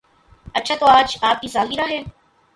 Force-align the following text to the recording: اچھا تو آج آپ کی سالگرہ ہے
اچھا 0.55 0.75
تو 0.79 0.85
آج 0.85 1.17
آپ 1.21 1.41
کی 1.41 1.47
سالگرہ 1.47 1.87
ہے 1.89 2.01